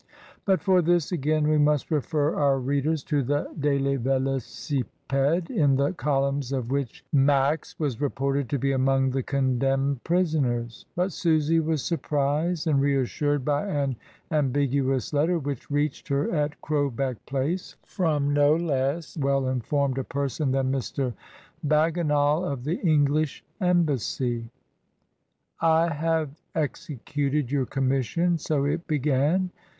[0.45, 5.93] But for this again we must refer our readers to the Daily Velocipede, in the
[5.95, 11.83] columns of which Mi5 was reported to be among the condemned prisonfl^ but Susy was
[11.83, 13.95] surprised and reassured by an
[14.31, 17.75] ^' biguous letter, which reached her at Crowbeck Place.
[17.85, 21.13] from no less well informed a person than Mr.
[21.63, 24.49] Bag ginal of the English Embassy.
[25.61, 25.61] l'envoi.
[25.61, 29.51] 283 "I have executed your commission," so it began.